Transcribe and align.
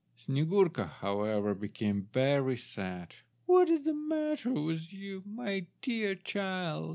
Snyegurka, 0.17 0.89
however, 0.89 1.53
became 1.53 2.09
very 2.11 2.57
sad. 2.57 3.17
"What 3.45 3.69
is 3.69 3.81
the 3.81 3.93
matter 3.93 4.51
with 4.53 4.91
you, 4.91 5.21
my 5.27 5.67
dear 5.83 6.15
child?" 6.15 6.89